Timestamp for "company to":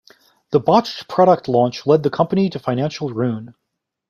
2.09-2.57